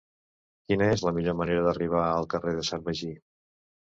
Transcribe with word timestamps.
Quina 0.71 0.87
és 0.93 1.01
la 1.07 1.11
millor 1.17 1.35
manera 1.41 1.65
d'arribar 1.67 2.01
al 2.05 2.27
carrer 2.35 2.53
de 2.61 2.63
Sant 2.71 2.87
Martí? 2.87 3.13